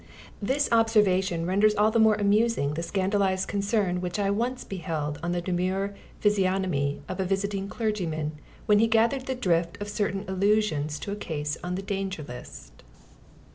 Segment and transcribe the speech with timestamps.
[0.41, 5.31] This observation renders all the more amusing the scandalised concern which I once beheld on
[5.31, 8.31] the demure physiognomy of a visiting clergyman
[8.65, 12.81] when he gathered the drift of certain allusions to a case on the Danger List.